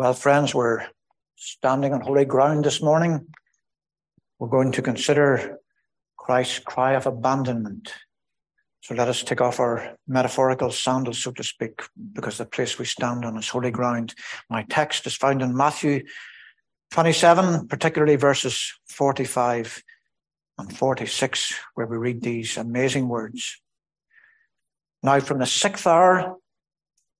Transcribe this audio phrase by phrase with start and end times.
[0.00, 0.86] Well, friends, we're
[1.36, 3.26] standing on holy ground this morning.
[4.38, 5.58] We're going to consider
[6.16, 7.92] Christ's cry of abandonment.
[8.80, 11.82] So let us take off our metaphorical sandals, so to speak,
[12.14, 14.14] because the place we stand on is holy ground.
[14.48, 16.04] My text is found in Matthew
[16.92, 19.82] 27, particularly verses 45
[20.56, 23.60] and 46, where we read these amazing words.
[25.02, 26.38] Now, from the sixth hour,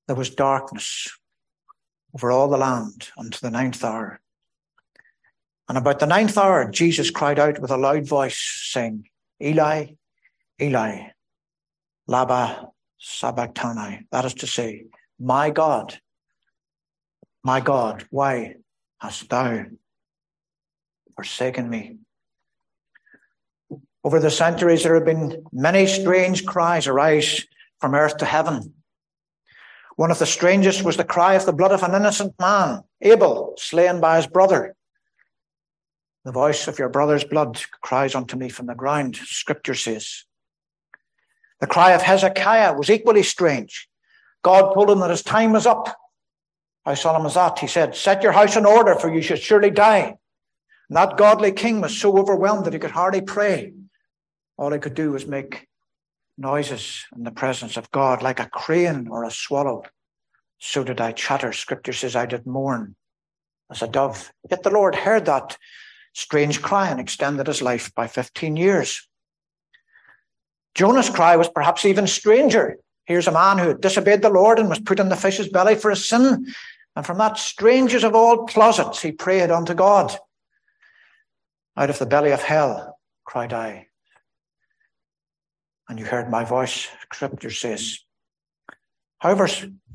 [0.06, 1.10] there was darkness
[2.14, 4.20] over all the land unto the ninth hour.
[5.68, 8.40] And about the ninth hour, Jesus cried out with a loud voice,
[8.72, 9.08] saying,
[9.40, 9.86] Eli,
[10.60, 11.10] Eli,
[12.06, 14.06] Lama Sabachthani.
[14.10, 14.86] That is to say,
[15.18, 15.98] My God,
[17.44, 18.56] my God, why
[18.98, 19.66] hast thou
[21.14, 21.98] forsaken me?
[24.02, 27.46] Over the centuries, there have been many strange cries arise
[27.80, 28.74] from earth to heaven.
[30.00, 33.52] One of the strangest was the cry of the blood of an innocent man, Abel,
[33.58, 34.74] slain by his brother.
[36.24, 40.24] The voice of your brother's blood cries unto me from the ground, scripture says.
[41.60, 43.90] The cry of Hezekiah was equally strange.
[44.42, 45.94] God told him that his time was up.
[46.86, 47.58] How solemn is that?
[47.58, 50.16] He said, Set your house in order, for you should surely die.
[50.88, 53.74] And that godly king was so overwhelmed that he could hardly pray.
[54.56, 55.68] All he could do was make
[56.40, 59.84] noises in the presence of God, like a crane or a swallow.
[60.58, 61.52] So did I chatter.
[61.52, 62.96] Scripture says I did mourn
[63.70, 64.32] as a dove.
[64.50, 65.56] Yet the Lord heard that
[66.12, 69.06] strange cry and extended his life by 15 years.
[70.74, 72.76] Jonah's cry was perhaps even stranger.
[73.04, 75.74] Here's a man who had disobeyed the Lord and was put in the fish's belly
[75.74, 76.46] for his sin.
[76.96, 80.16] And from that strangest of all closets, he prayed unto God.
[81.76, 83.86] Out of the belly of hell, cried I,
[85.90, 87.98] and you heard my voice, scripture says.
[89.18, 89.48] However,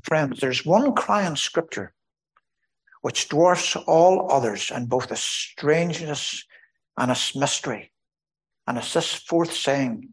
[0.04, 1.94] friends, there's one cry in scripture
[3.02, 6.44] which dwarfs all others in both its strangeness
[6.98, 7.94] and its mystery.
[8.68, 10.10] And it's this fourth saying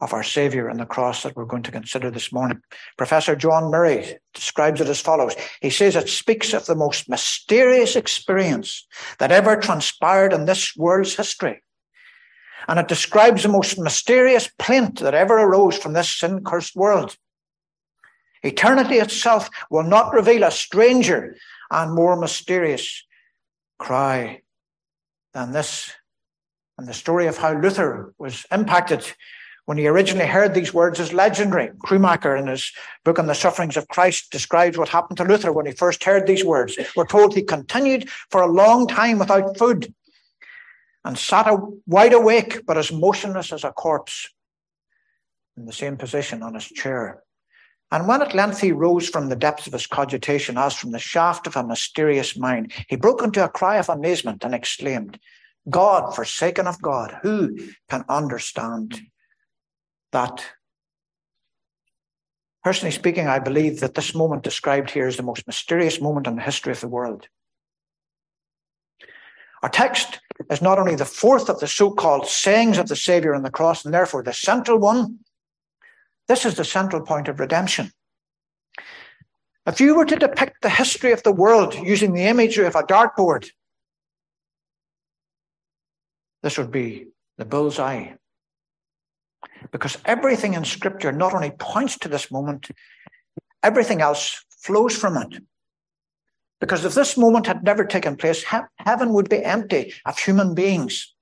[0.00, 2.60] of our Savior and the cross that we're going to consider this morning.
[2.96, 5.36] Professor John Murray describes it as follows.
[5.60, 8.84] He says it speaks of the most mysterious experience
[9.18, 11.62] that ever transpired in this world's history
[12.68, 17.16] and it describes the most mysterious plaint that ever arose from this sin cursed world.
[18.42, 21.36] Eternity itself will not reveal a stranger
[21.70, 23.04] and more mysterious
[23.78, 24.42] cry
[25.34, 25.92] than this.
[26.78, 29.04] And the story of how Luther was impacted
[29.66, 31.68] when he originally heard these words is legendary.
[31.84, 32.72] Krummacher, in his
[33.04, 36.26] book on the sufferings of Christ, describes what happened to Luther when he first heard
[36.26, 36.78] these words.
[36.96, 39.94] We're told he continued for a long time without food
[41.04, 41.50] and sat
[41.86, 44.28] wide awake, but as motionless as a corpse,
[45.56, 47.22] in the same position on his chair.
[47.92, 50.98] And when at length he rose from the depths of his cogitation, as from the
[50.98, 55.18] shaft of a mysterious mind, he broke into a cry of amazement and exclaimed,
[55.68, 59.00] God, forsaken of God, who can understand
[60.12, 60.44] that?
[62.62, 66.36] Personally speaking, I believe that this moment described here is the most mysterious moment in
[66.36, 67.26] the history of the world.
[69.62, 73.34] Our text is not only the fourth of the so called sayings of the Savior
[73.34, 75.18] on the cross, and therefore the central one,
[76.28, 77.92] this is the central point of redemption.
[79.66, 82.82] If you were to depict the history of the world using the imagery of a
[82.82, 83.50] dartboard,
[86.42, 88.12] this would be the bullseye.
[89.70, 92.70] Because everything in Scripture not only points to this moment,
[93.62, 95.42] everything else flows from it.
[96.60, 101.14] Because if this moment had never taken place, heaven would be empty of human beings.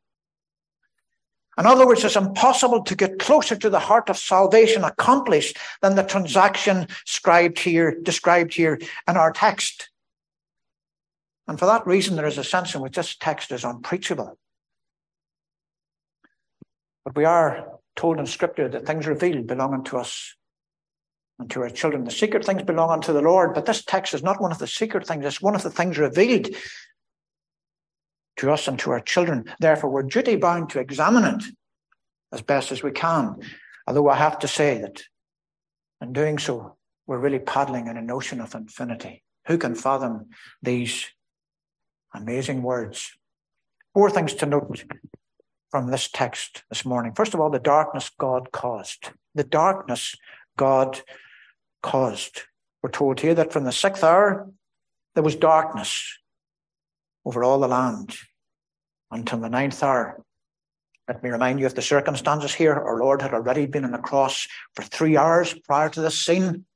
[1.56, 5.96] In other words, it's impossible to get closer to the heart of salvation accomplished than
[5.96, 8.78] the transaction described here, described here
[9.08, 9.90] in our text.
[11.48, 14.38] And for that reason, there is a sense in which this text is unpreachable.
[17.04, 20.36] But we are told in Scripture that things revealed belonging to us
[21.38, 22.04] and to our children.
[22.04, 24.66] The secret things belong unto the Lord, but this text is not one of the
[24.66, 26.48] secret things, it's one of the things revealed
[28.38, 29.44] to us and to our children.
[29.60, 31.44] Therefore, we're duty bound to examine it
[32.32, 33.36] as best as we can.
[33.86, 35.02] Although I have to say that
[36.00, 36.76] in doing so,
[37.06, 39.24] we're really paddling in an ocean of infinity.
[39.46, 40.26] Who can fathom
[40.62, 41.06] these
[42.14, 43.12] amazing words?
[43.94, 44.84] Four things to note
[45.70, 47.12] from this text this morning.
[47.14, 49.10] First of all, the darkness God caused.
[49.34, 50.14] The darkness
[50.56, 51.00] God
[51.82, 52.42] caused.
[52.82, 54.50] We're told here that from the sixth hour
[55.14, 56.18] there was darkness
[57.24, 58.16] over all the land
[59.10, 60.22] until the ninth hour.
[61.08, 62.74] Let me remind you of the circumstances here.
[62.74, 66.66] Our Lord had already been on the cross for three hours prior to this scene.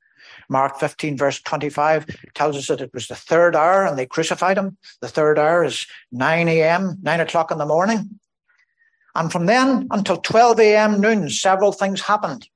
[0.48, 4.56] Mark 15, verse 25 tells us that it was the third hour and they crucified
[4.56, 4.78] him.
[5.00, 8.18] The third hour is 9 a.m., 9 o'clock in the morning.
[9.14, 11.00] And from then until 12 a.m.
[11.00, 12.48] noon, several things happened.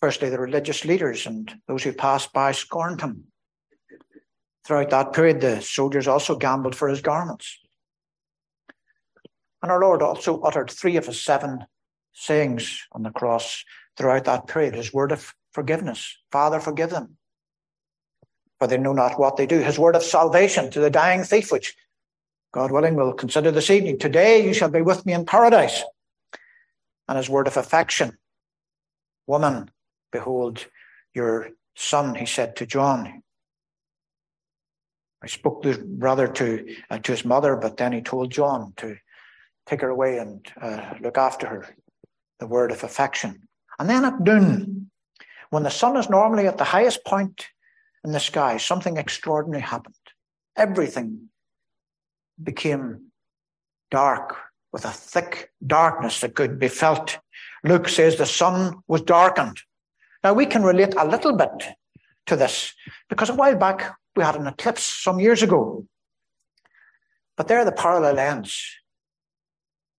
[0.00, 3.24] Firstly, the religious leaders and those who passed by scorned him.
[4.66, 7.58] Throughout that period, the soldiers also gambled for his garments.
[9.62, 11.66] And our Lord also uttered three of his seven
[12.14, 13.64] sayings on the cross
[13.96, 17.16] throughout that period his word of forgiveness Father, forgive them,
[18.58, 19.58] for they know not what they do.
[19.58, 21.76] His word of salvation to the dying thief, which
[22.52, 23.98] God willing we'll consider this evening.
[23.98, 25.82] Today you shall be with me in paradise.
[27.08, 28.16] And his word of affection
[29.26, 29.70] Woman,
[30.12, 30.66] behold
[31.14, 33.22] your son, he said to John.
[35.22, 38.96] I spoke to brother to uh, to his mother, but then he told John to
[39.66, 41.76] take her away and uh, look after her.
[42.38, 43.48] The word of affection.
[43.78, 44.90] And then at noon,
[45.50, 47.48] when the sun is normally at the highest point
[48.04, 49.94] in the sky, something extraordinary happened.
[50.56, 51.28] Everything
[52.42, 53.10] became
[53.90, 54.36] dark
[54.72, 57.18] with a thick darkness that could be felt.
[57.64, 59.60] Luke says the sun was darkened.
[60.22, 61.50] Now we can relate a little bit
[62.26, 62.72] to this
[63.08, 65.86] because a while back we had an eclipse some years ago.
[67.36, 68.62] But there the parallel ends.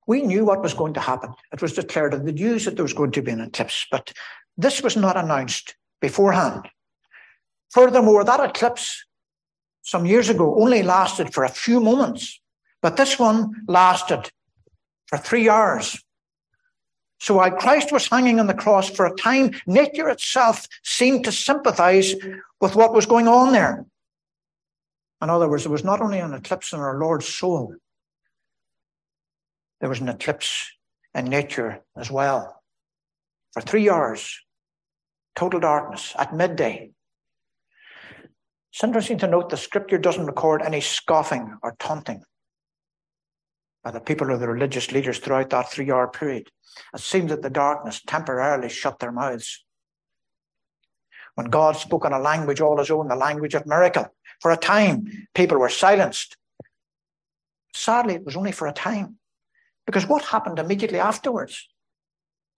[0.07, 1.33] We knew what was going to happen.
[1.51, 4.11] It was declared in the news that there was going to be an eclipse, but
[4.57, 6.67] this was not announced beforehand.
[7.71, 9.05] Furthermore, that eclipse
[9.81, 12.39] some years ago only lasted for a few moments,
[12.81, 14.29] but this one lasted
[15.07, 16.03] for three hours.
[17.21, 21.31] So while Christ was hanging on the cross for a time, nature itself seemed to
[21.31, 22.15] sympathize
[22.59, 23.85] with what was going on there.
[25.21, 27.75] In other words, there was not only an eclipse in our Lord's soul,
[29.79, 30.71] there was an eclipse
[31.13, 32.59] in nature as well.
[33.53, 34.39] For three hours,
[35.35, 36.89] total darkness at midday.
[38.73, 42.23] It's interesting to note the scripture doesn't record any scoffing or taunting
[43.83, 46.49] by the people or the religious leaders throughout that three hour period.
[46.93, 49.63] It seems that the darkness temporarily shut their mouths.
[51.35, 54.07] When God spoke in a language all his own, the language of miracle,
[54.39, 56.35] for a time, people were silenced.
[57.73, 59.17] Sadly, it was only for a time.
[59.85, 61.67] Because what happened immediately afterwards?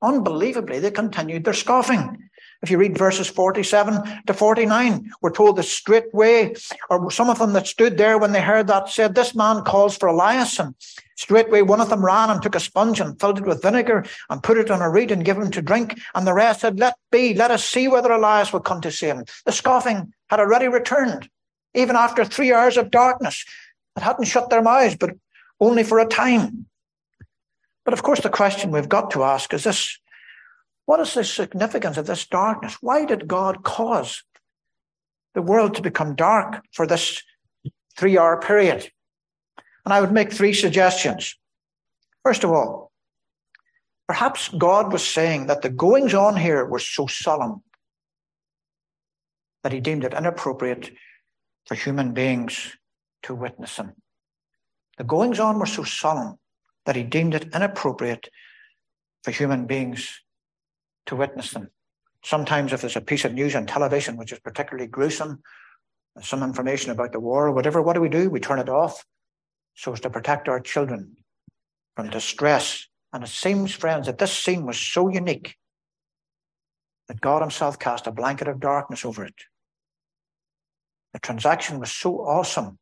[0.02, 2.30] Unbelievably, they continued their scoffing.
[2.62, 6.56] If you read verses 47 to 49, we're told that straightway,
[6.90, 9.98] or some of them that stood there when they heard that said, This man calls
[9.98, 10.60] for Elias.
[10.60, 10.76] And
[11.16, 14.44] straightway one of them ran and took a sponge and filled it with vinegar and
[14.44, 16.00] put it on a reed and gave him to drink.
[16.16, 19.16] And the rest said, Let be, let us see whether Elias will come to save
[19.16, 19.26] him.
[19.46, 21.30] The scoffing had already returned,
[21.74, 23.46] even after three hours of darkness.
[23.96, 25.12] It hadn't shut their mouths, but
[25.60, 26.66] only for a time.
[27.86, 30.00] But of course, the question we've got to ask is this
[30.86, 32.78] what is the significance of this darkness?
[32.82, 34.24] Why did God cause
[35.34, 37.22] the world to become dark for this
[37.98, 38.92] three hour period?
[39.86, 41.38] And I would make three suggestions.
[42.24, 42.92] First of all,
[44.08, 47.64] perhaps God was saying that the goings on here were so solemn
[49.64, 50.92] that he deemed it inappropriate
[51.66, 52.76] for human beings
[53.24, 53.94] to witness them.
[54.98, 56.38] The goings on were so solemn
[56.86, 58.30] that he deemed it inappropriate
[59.24, 60.22] for human beings
[61.08, 61.70] to witness them.
[62.24, 65.42] Sometimes, if there's a piece of news on television which is particularly gruesome,
[66.22, 68.30] some information about the war or whatever, what do we do?
[68.30, 69.04] We turn it off
[69.76, 71.16] so as to protect our children
[71.96, 72.88] from distress.
[73.12, 75.56] And it seems, friends, that this scene was so unique
[77.08, 79.36] that God Himself cast a blanket of darkness over it.
[81.14, 82.80] The transaction was so awesome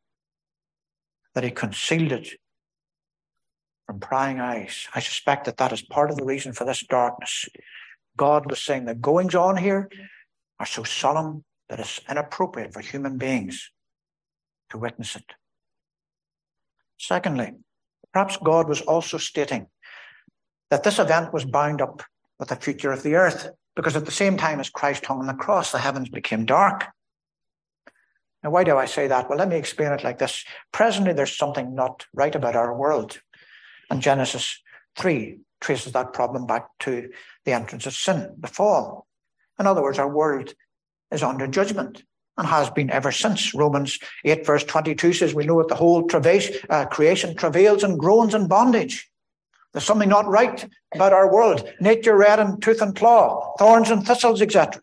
[1.33, 2.29] that He concealed it
[3.87, 4.87] from prying eyes.
[4.95, 7.45] I suspect that that is part of the reason for this darkness.
[8.15, 9.89] God was saying the goings on here
[10.59, 13.71] are so solemn that it's inappropriate for human beings
[14.69, 15.33] to witness it.
[17.01, 17.53] Secondly,
[18.13, 19.65] perhaps God was also stating
[20.69, 22.03] that this event was bound up
[22.37, 25.25] with the future of the earth, because at the same time as Christ hung on
[25.25, 26.85] the cross, the heavens became dark.
[28.43, 29.27] Now, why do I say that?
[29.27, 30.45] Well, let me explain it like this.
[30.71, 33.19] Presently, there's something not right about our world.
[33.89, 34.61] And Genesis
[34.97, 37.09] 3 traces that problem back to
[37.45, 39.07] the entrance of sin, the fall.
[39.59, 40.53] In other words, our world
[41.11, 42.03] is under judgment
[42.41, 43.53] and has been ever since.
[43.53, 48.33] Romans 8, verse 22 says, We know that the whole uh, creation travails and groans
[48.33, 49.07] in bondage.
[49.71, 51.71] There's something not right about our world.
[51.79, 54.81] Nature red in tooth and claw, thorns and thistles, etc.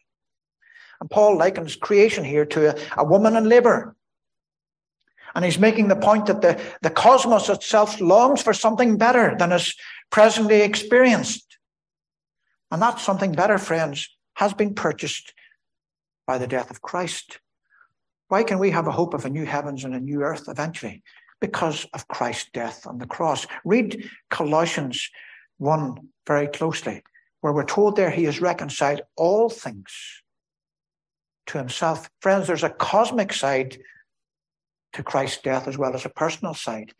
[1.01, 3.97] And Paul likens creation here to a, a woman in labor.
[5.35, 9.51] And he's making the point that the, the cosmos itself longs for something better than
[9.51, 9.75] is
[10.13, 11.59] presently experienced.
[12.71, 15.35] And that something better, friends, has been purchased
[16.25, 17.41] by the death of Christ.
[18.29, 21.03] Why can we have a hope of a new heavens and a new earth eventually?
[21.41, 23.47] Because of Christ's death on the cross.
[23.65, 25.11] Read Colossians
[25.59, 27.03] 1 very closely,
[27.41, 30.23] where we're told there he has reconciled all things
[31.47, 32.11] to himself.
[32.21, 33.79] Friends, there's a cosmic side
[34.93, 36.93] to Christ's death as well as a personal side.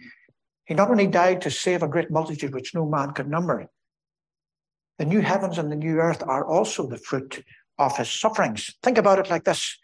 [0.65, 3.69] He not only died to save a great multitude which no man could number,
[4.99, 7.45] the new heavens and the new earth are also the fruit
[7.79, 8.75] of his sufferings.
[8.83, 9.79] Think about it like this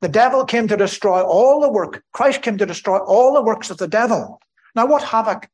[0.00, 3.70] the devil came to destroy all the work, Christ came to destroy all the works
[3.70, 4.40] of the devil.
[4.74, 5.48] Now, what havoc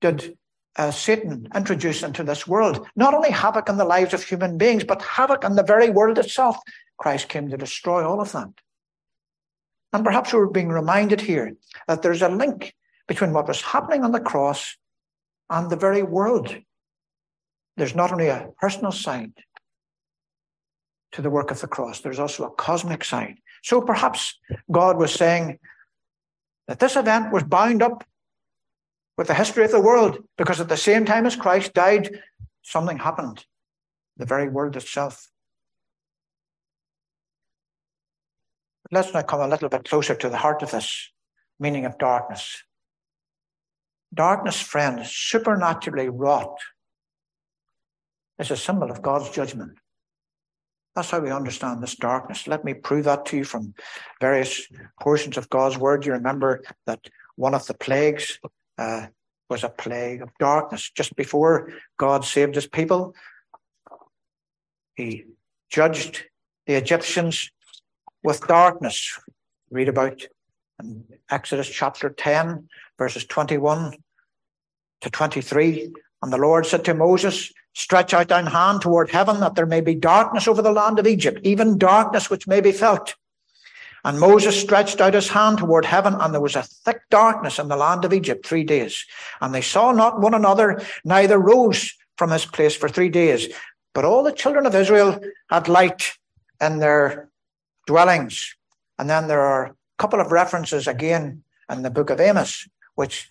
[0.00, 0.36] did
[0.76, 2.86] uh, Satan introduce into this world?
[2.96, 6.18] Not only havoc in the lives of human beings, but havoc in the very world
[6.18, 6.56] itself.
[6.98, 8.50] Christ came to destroy all of that.
[9.92, 11.54] And perhaps we're being reminded here
[11.88, 12.74] that there's a link
[13.08, 14.76] between what was happening on the cross
[15.48, 16.54] and the very world.
[17.76, 19.32] There's not only a personal side
[21.12, 23.38] to the work of the cross, there's also a cosmic side.
[23.62, 24.38] So perhaps
[24.70, 25.58] God was saying
[26.68, 28.04] that this event was bound up
[29.18, 32.22] with the history of the world because at the same time as Christ died,
[32.62, 33.44] something happened.
[34.16, 35.28] The very world itself.
[38.92, 41.10] Let's now come a little bit closer to the heart of this
[41.58, 42.62] meaning of darkness.
[44.12, 46.58] Darkness, friends, supernaturally wrought,
[48.38, 49.79] is a symbol of God's judgment.
[50.94, 52.46] That's how we understand this darkness.
[52.46, 53.74] Let me prove that to you from
[54.20, 54.66] various
[55.00, 56.04] portions of God's word.
[56.04, 57.00] You remember that
[57.36, 58.38] one of the plagues
[58.76, 59.06] uh,
[59.48, 60.90] was a plague of darkness.
[60.90, 63.14] Just before God saved his people,
[64.96, 65.26] he
[65.70, 66.24] judged
[66.66, 67.50] the Egyptians
[68.22, 69.18] with darkness.
[69.70, 70.22] Read about
[70.82, 72.68] in Exodus chapter 10,
[72.98, 73.94] verses 21
[75.02, 75.92] to 23.
[76.22, 79.80] And the Lord said to Moses, Stretch out thine hand toward heaven, that there may
[79.80, 83.14] be darkness over the land of Egypt, even darkness which may be felt.
[84.04, 87.68] And Moses stretched out his hand toward heaven, and there was a thick darkness in
[87.68, 89.04] the land of Egypt three days.
[89.40, 93.48] And they saw not one another, neither rose from his place for three days.
[93.94, 96.12] But all the children of Israel had light
[96.60, 97.30] in their
[97.86, 98.56] dwellings.
[98.98, 103.30] And then there are a couple of references again in the book of Amos, which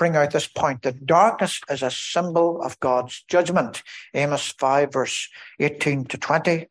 [0.00, 3.82] bring out this point that darkness is a symbol of God's judgment.
[4.14, 5.28] Amos 5, verse
[5.58, 6.66] 18 to 20.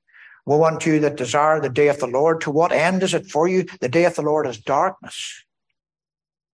[0.47, 2.41] Woe unto you that desire the day of the Lord.
[2.41, 3.65] To what end is it for you?
[3.81, 5.45] The day of the Lord is darkness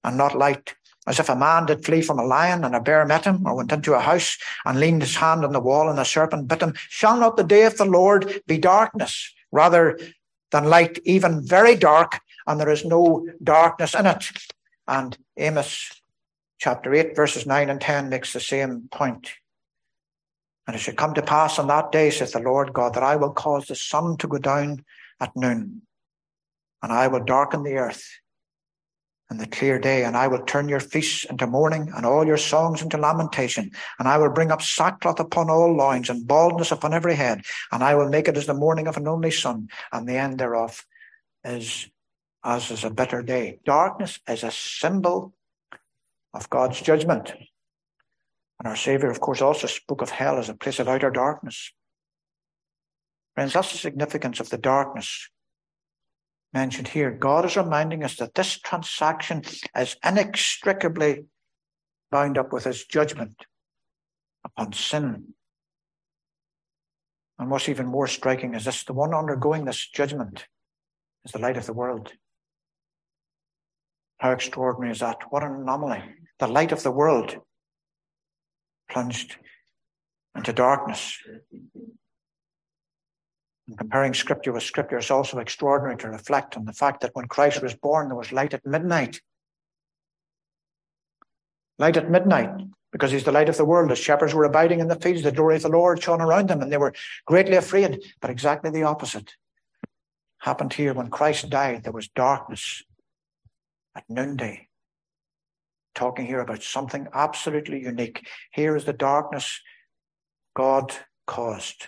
[0.03, 0.75] and not light.
[1.07, 3.55] As if a man did flee from a lion and a bear met him, or
[3.55, 6.61] went into a house and leaned his hand on the wall and a serpent bit
[6.61, 6.73] him.
[6.89, 9.97] Shall not the day of the Lord be darkness rather
[10.51, 14.25] than light, even very dark, and there is no darkness in it?
[14.89, 16.01] And Amos
[16.65, 19.33] chapter 8, verses 9 and 10 makes the same point.
[20.65, 23.17] And it shall come to pass on that day, saith the Lord God, that I
[23.17, 24.83] will cause the sun to go down
[25.19, 25.83] at noon,
[26.81, 28.03] and I will darken the earth
[29.29, 32.35] in the clear day, and I will turn your feasts into mourning, and all your
[32.35, 33.69] songs into lamentation,
[33.99, 37.83] and I will bring up sackcloth upon all loins, and baldness upon every head, and
[37.83, 40.83] I will make it as the mourning of an only son, and the end thereof
[41.43, 41.87] is
[42.43, 43.59] as is a bitter day.
[43.65, 45.35] Darkness is a symbol
[46.35, 47.33] of God's judgment.
[48.59, 51.71] And our Savior, of course, also spoke of hell as a place of outer darkness.
[53.33, 55.29] Friends, that's the significance of the darkness
[56.53, 57.11] mentioned here.
[57.11, 59.43] God is reminding us that this transaction
[59.77, 61.25] is inextricably
[62.11, 63.35] bound up with his judgment
[64.45, 65.33] upon sin.
[67.37, 70.45] And what's even more striking is this the one undergoing this judgment
[71.25, 72.13] is the light of the world.
[74.19, 75.17] How extraordinary is that?
[75.29, 76.03] What an anomaly
[76.39, 77.37] the light of the world
[78.89, 79.37] plunged
[80.35, 81.17] into darkness.
[83.67, 87.27] And comparing scripture with scripture is also extraordinary to reflect on the fact that when
[87.27, 89.21] Christ was born, there was light at midnight.
[91.79, 92.51] Light at midnight,
[92.91, 93.89] because he's the light of the world.
[93.89, 96.61] The shepherds were abiding in the fields, the glory of the Lord shone around them,
[96.61, 96.93] and they were
[97.25, 98.03] greatly afraid.
[98.21, 99.33] But exactly the opposite
[100.39, 100.93] happened here.
[100.93, 102.83] When Christ died, there was darkness
[103.95, 104.64] at noonday
[105.95, 108.27] talking here about something absolutely unique.
[108.51, 109.61] Here is the darkness
[110.55, 110.93] God
[111.25, 111.87] caused.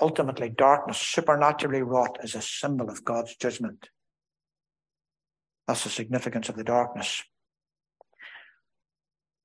[0.00, 3.90] Ultimately, darkness, supernaturally wrought, is a symbol of God's judgment.
[5.68, 7.22] That's the significance of the darkness.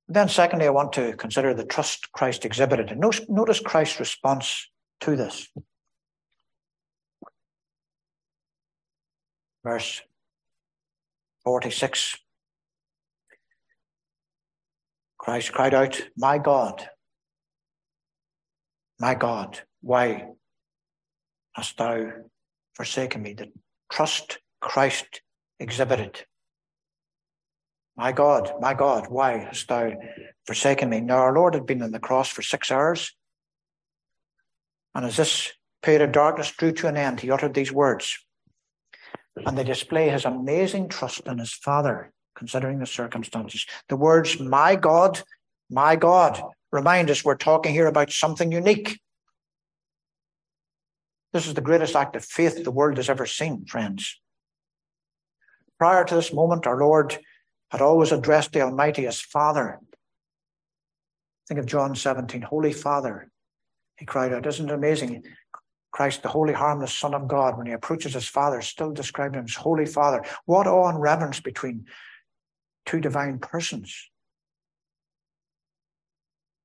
[0.07, 2.91] Then, secondly, I want to consider the trust Christ exhibited.
[2.91, 4.69] And notice Christ's response
[5.01, 5.47] to this.
[9.63, 10.01] Verse
[11.43, 12.17] 46
[15.27, 16.87] Christ cried out, My God,
[18.97, 20.29] my God, why
[21.53, 22.13] hast thou
[22.75, 23.33] forsaken me?
[23.33, 23.51] The
[23.91, 25.21] trust Christ
[25.59, 26.23] exhibited.
[27.97, 29.91] My God, my God, why hast thou
[30.45, 31.01] forsaken me?
[31.01, 33.13] Now, our Lord had been on the cross for six hours.
[34.95, 38.17] And as this period of darkness drew to an end, he uttered these words.
[39.35, 43.65] And they display his amazing trust in his Father, considering the circumstances.
[43.89, 45.21] The words, my God,
[45.69, 46.41] my God,
[46.71, 48.99] remind us we're talking here about something unique.
[51.33, 54.19] This is the greatest act of faith the world has ever seen, friends.
[55.77, 57.17] Prior to this moment, our Lord
[57.69, 59.79] had always addressed the Almighty as Father.
[61.47, 63.29] Think of John 17, Holy Father.
[63.97, 65.23] He cried out, Isn't it amazing?
[65.91, 69.45] Christ, the holy, harmless Son of God, when he approaches his Father, still described him
[69.45, 70.23] as Holy Father.
[70.45, 71.85] What awe and reverence between
[72.87, 74.09] two divine persons.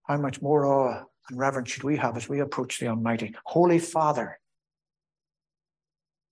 [0.05, 3.35] How much more awe and reverence should we have as we approach the Almighty?
[3.45, 4.39] Holy Father.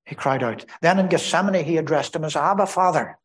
[0.07, 0.65] He cried out.
[0.81, 3.19] Then in Gethsemane, he addressed him as Abba, Father.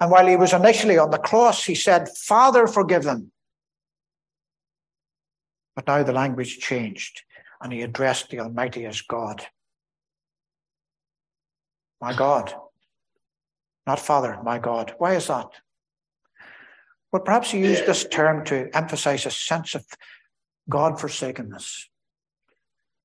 [0.00, 3.32] And while he was initially on the cross, he said, Father, forgive them.
[5.76, 7.22] But now the language changed,
[7.60, 9.44] and he addressed the Almighty as God.
[12.00, 12.54] My God.
[13.86, 14.94] Not Father, my God.
[14.98, 15.48] Why is that?
[17.12, 19.84] Well, perhaps he used this term to emphasize a sense of
[20.68, 21.88] God forsakenness.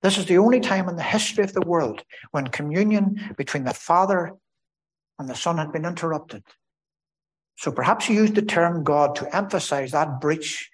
[0.01, 3.73] This is the only time in the history of the world when communion between the
[3.73, 4.33] Father
[5.19, 6.43] and the Son had been interrupted.
[7.57, 10.69] So perhaps he used the term God to emphasize that breach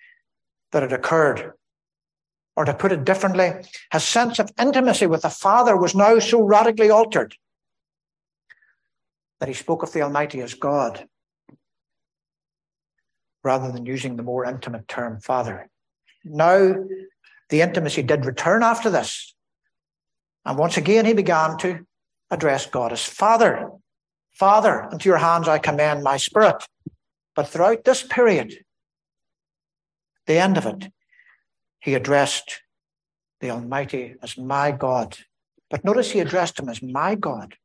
[0.71, 1.53] that had occurred.
[2.55, 3.51] Or to put it differently,
[3.91, 7.35] his sense of intimacy with the Father was now so radically altered
[9.39, 11.08] that he spoke of the Almighty as God
[13.44, 15.70] rather than using the more intimate term Father.
[16.24, 16.75] Now,
[17.50, 19.36] the intimacy did return after this.
[20.46, 21.86] And once again, he began to
[22.32, 23.69] address God as Father.
[24.34, 26.65] Father, into your hands I commend my spirit.
[27.36, 28.65] But throughout this period,
[30.26, 30.91] the end of it,
[31.80, 32.62] he addressed
[33.41, 35.17] the Almighty as my God.
[35.69, 37.56] But notice he addressed him as my God.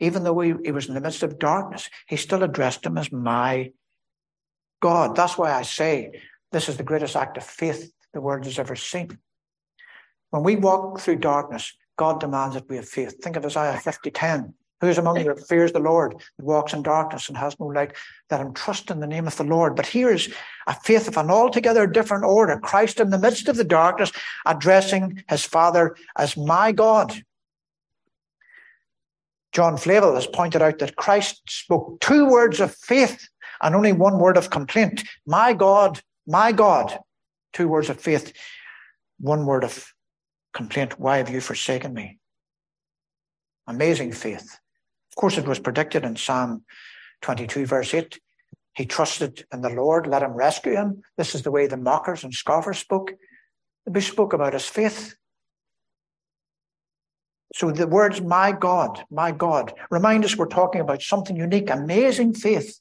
[0.00, 3.10] Even though he, he was in the midst of darkness, he still addressed him as
[3.10, 3.72] my
[4.80, 5.16] God.
[5.16, 8.76] That's why I say this is the greatest act of faith the world has ever
[8.76, 9.18] seen.
[10.30, 13.22] When we walk through darkness, God demands that we have faith.
[13.22, 14.54] Think of Isaiah 50 10.
[14.80, 17.66] Who is among you that fears the Lord, that walks in darkness and has no
[17.66, 17.94] light,
[18.30, 19.74] that him trust in the name of the Lord.
[19.74, 20.32] But here is
[20.68, 22.60] a faith of an altogether different order.
[22.60, 24.12] Christ in the midst of the darkness,
[24.46, 27.24] addressing his Father as my God.
[29.52, 33.28] John Flavel has pointed out that Christ spoke two words of faith
[33.62, 35.04] and only one word of complaint.
[35.26, 36.98] My God, my God.
[37.52, 38.32] Two words of faith,
[39.18, 39.92] one word of
[40.52, 41.00] complaint.
[41.00, 42.18] Why have you forsaken me?
[43.66, 44.58] Amazing faith
[45.10, 46.64] Of course, it was predicted in Psalm
[47.22, 48.20] 22, verse 8.
[48.74, 51.02] He trusted in the Lord, let him rescue him.
[51.16, 53.12] This is the way the mockers and scoffers spoke.
[53.86, 55.16] They spoke about his faith.
[57.54, 62.34] So the words, my God, my God, remind us we're talking about something unique, amazing
[62.34, 62.78] faith.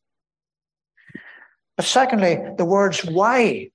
[1.78, 3.70] But secondly, the words why.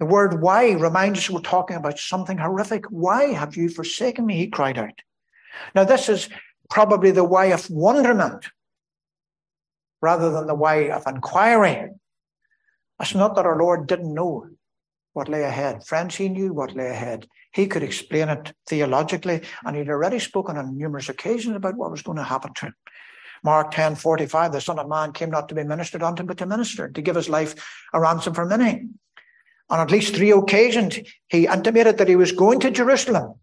[0.00, 2.86] The word why reminds us we're talking about something horrific.
[2.86, 4.36] Why have you forsaken me?
[4.36, 5.00] He cried out.
[5.74, 6.28] Now, this is
[6.68, 8.46] probably the way of wonderment
[10.02, 11.90] rather than the way of inquiry.
[13.00, 14.48] It's not that our Lord didn't know
[15.14, 15.86] what lay ahead.
[15.86, 17.26] Friends, he knew what lay ahead.
[17.52, 22.02] He could explain it theologically, and he'd already spoken on numerous occasions about what was
[22.02, 22.74] going to happen to him.
[23.42, 26.46] Mark 10 45, the Son of Man came not to be ministered unto, but to
[26.46, 27.54] minister, to give his life
[27.92, 28.88] a ransom for many.
[29.70, 30.98] On at least three occasions,
[31.28, 33.34] he intimated that he was going to Jerusalem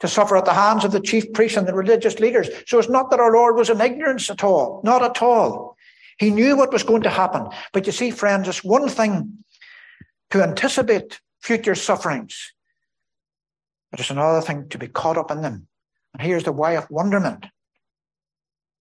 [0.00, 2.48] to suffer at the hands of the chief priests and the religious leaders.
[2.66, 5.76] So it's not that our Lord was in ignorance at all, not at all.
[6.18, 7.48] He knew what was going to happen.
[7.72, 9.44] But you see, friends, it's one thing
[10.30, 12.52] to anticipate future sufferings,
[13.92, 15.68] it's another thing to be caught up in them.
[16.12, 17.46] And here's the way of wonderment.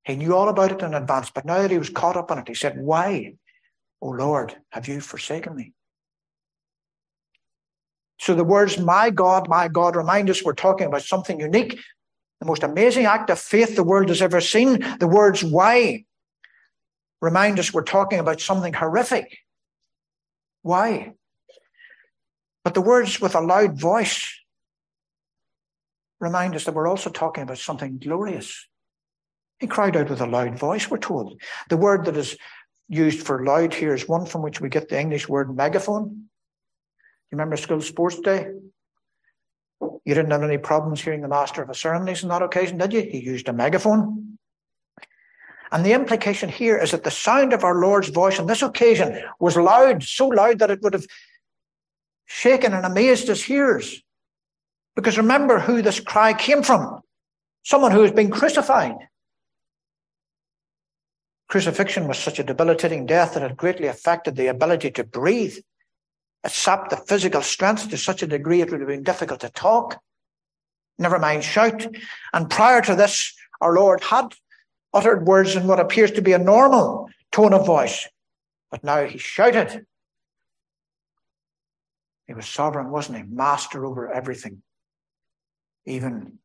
[0.04, 2.38] He knew all about it in advance, but now that he was caught up in
[2.38, 3.36] it, he said, Why,
[4.02, 5.74] O Lord, have you forsaken me?
[8.20, 11.80] So the words, my God, my God, remind us we're talking about something unique,
[12.40, 14.80] the most amazing act of faith the world has ever seen.
[15.00, 16.06] The words, why,
[17.22, 19.38] remind us we're talking about something horrific.
[20.62, 21.14] Why?
[22.66, 24.28] But the words with a loud voice
[26.20, 28.68] remind us that we're also talking about something glorious.
[29.60, 31.40] He cried out with a loud voice, we're told.
[31.70, 32.36] The word that is
[32.90, 36.26] used for loud here is one from which we get the English word megaphone.
[37.32, 38.48] You remember school sports day?
[39.80, 42.94] You didn't have any problems hearing the master of the ceremonies on that occasion, did
[42.94, 43.02] you?
[43.02, 44.40] He used a megaphone.
[45.72, 49.22] And the implication here is that the sound of our Lord's voice on this occasion
[49.40, 51.06] was loud, so loud that it would have
[52.26, 54.02] shaken and amazed his hearers.
[54.96, 57.02] Because remember who this cry came from
[57.64, 58.96] someone who has been crucified.
[61.50, 65.58] Crucifixion was such a debilitating death that it greatly affected the ability to breathe.
[66.44, 69.50] It sapped the physical strength to such a degree it would have been difficult to
[69.50, 70.00] talk,
[70.98, 71.88] never mind shout.
[72.34, 74.34] And prior to this, our Lord had
[74.94, 78.08] uttered words in what appears to be a normal tone of voice.
[78.72, 79.86] But now he shouted.
[82.28, 83.24] He was sovereign, wasn't he?
[83.24, 84.62] Master over everything.
[85.86, 86.40] Even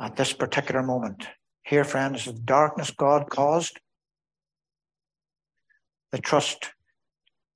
[0.00, 1.26] at this particular moment.
[1.64, 3.78] Here, friends, the darkness God caused,
[6.12, 6.72] the trust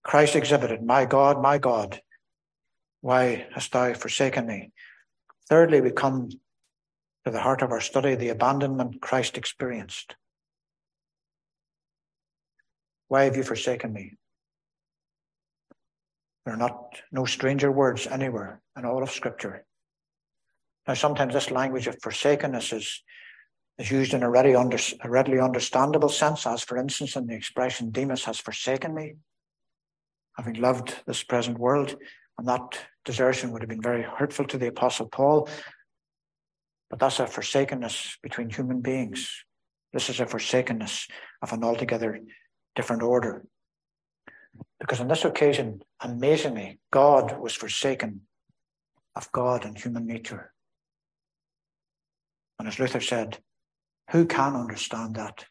[0.03, 2.01] Christ exhibited, My God, my God,
[3.01, 4.71] why hast thou forsaken me?
[5.49, 6.31] Thirdly, we come
[7.25, 10.15] to the heart of our study, the abandonment Christ experienced.
[13.09, 14.17] Why have you forsaken me?
[16.45, 19.65] There are not no stranger words anywhere in all of Scripture.
[20.87, 23.03] Now, sometimes this language of forsakenness is,
[23.79, 27.35] is used in a, ready under, a readily understandable sense, as for instance in the
[27.35, 29.15] expression, Demas has forsaken me,
[30.37, 31.97] having loved this present world.
[32.39, 35.49] And that desertion would have been very hurtful to the Apostle Paul.
[36.91, 39.31] But that's a forsakenness between human beings.
[39.95, 41.09] This is a forsakenness
[41.41, 42.21] of an altogether
[42.75, 43.47] different order.
[44.85, 48.21] Because on this occasion, amazingly, God was forsaken
[49.17, 50.53] of God and human nature.
[52.59, 53.39] And as Luther said,
[54.11, 55.47] who can understand that?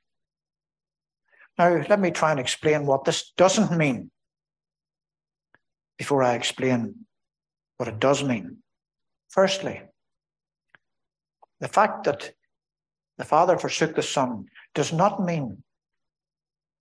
[1.58, 4.12] Now, let me try and explain what this doesn't mean
[5.98, 7.08] before I explain
[7.78, 8.58] what it does mean.
[9.30, 9.82] Firstly,
[11.60, 12.34] the fact that
[13.18, 15.64] the Father forsook the Son does not mean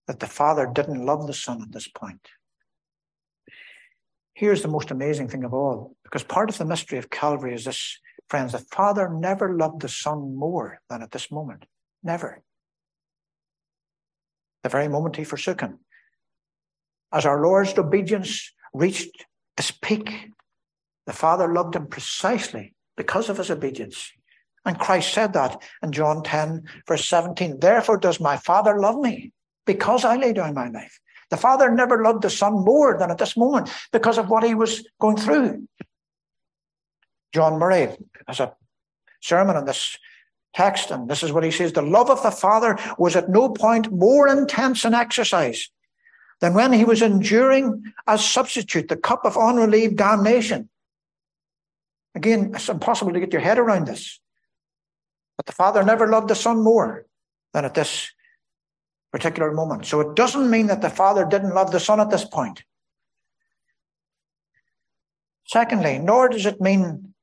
[0.07, 2.29] that the Father didn't love the Son at this point.
[4.35, 7.65] Here's the most amazing thing of all, because part of the mystery of Calvary is
[7.65, 11.67] this, friends, the Father never loved the Son more than at this moment.
[12.03, 12.43] Never.
[14.63, 15.81] The very moment he forsook him.
[17.13, 19.27] As our Lord's obedience reached
[19.59, 20.31] its peak,
[21.07, 24.11] the Father loved him precisely because of his obedience.
[24.65, 27.61] And Christ said that in John 10, verse 17.
[27.61, 29.33] Therefore does my Father love me,
[29.67, 31.01] because I lay down my life.
[31.33, 34.55] The Father never loved the Son more than at this moment because of what he
[34.55, 35.67] was going through.
[37.33, 37.97] John Murray
[38.29, 38.55] has a
[39.23, 39.97] sermon on this
[40.53, 43.49] text, and this is what he says The love of the Father was at no
[43.49, 45.71] point more intense in exercise
[46.43, 50.69] than when he was enduring as substitute the cup of unrelieved damnation.
[52.15, 54.21] Again, it's impossible to get your head around this.
[55.39, 57.07] But the Father never loved the Son more
[57.55, 58.11] than at this
[59.13, 59.87] particular moment.
[59.87, 62.65] So it doesn't mean that the Father didn't love the Son at this point.
[65.45, 67.15] Secondly, nor does it mean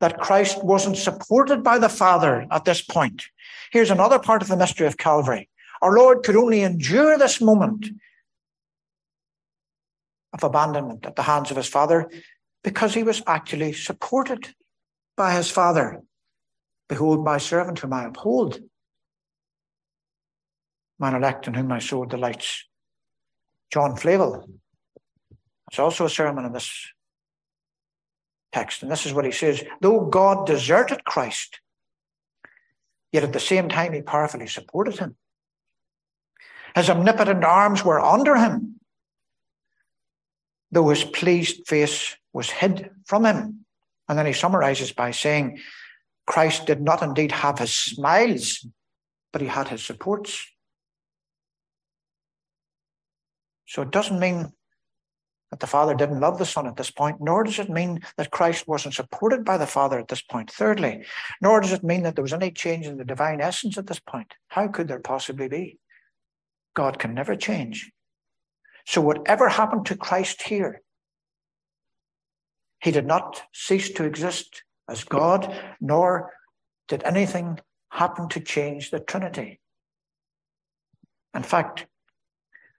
[0.00, 3.22] that Christ wasn't supported by the Father at this point.
[3.70, 5.48] Here's another part of the mystery of Calvary.
[5.80, 7.86] Our Lord could only endure this moment
[10.32, 12.10] of abandonment at the hands of his Father
[12.64, 14.54] because he was actually supported
[15.16, 16.02] by his Father.
[16.88, 18.60] Behold, my servant whom I uphold
[20.98, 22.64] man elect in whom my soul delights.
[23.72, 24.48] John Flavel.
[25.70, 26.70] It's also a sermon in this
[28.52, 28.82] text.
[28.82, 31.60] And this is what he says Though God deserted Christ,
[33.10, 35.16] yet at the same time he powerfully supported him.
[36.74, 38.80] His omnipotent arms were under him,
[40.70, 43.64] though his pleased face was hid from him.
[44.08, 45.60] And then he summarizes by saying,
[46.26, 48.66] Christ did not indeed have his smiles,
[49.32, 50.46] but he had his supports.
[53.72, 54.52] So it doesn't mean
[55.50, 58.30] that the Father didn't love the Son at this point, nor does it mean that
[58.30, 60.50] Christ wasn't supported by the Father at this point.
[60.50, 61.06] Thirdly,
[61.40, 63.98] nor does it mean that there was any change in the divine essence at this
[63.98, 64.34] point.
[64.48, 65.78] How could there possibly be?
[66.74, 67.90] God can never change.
[68.84, 70.82] So whatever happened to Christ here,
[72.82, 76.30] he did not cease to exist as God, nor
[76.88, 77.58] did anything
[77.90, 79.60] happen to change the Trinity.
[81.34, 81.86] In fact,